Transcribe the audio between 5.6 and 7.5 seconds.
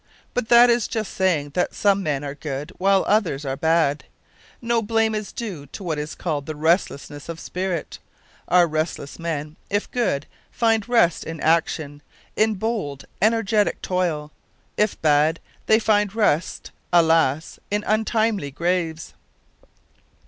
to what is called the restlessness of